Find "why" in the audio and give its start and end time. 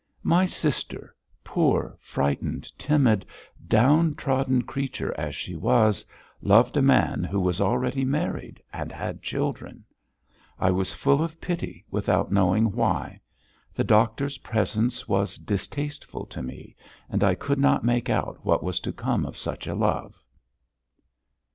12.71-13.21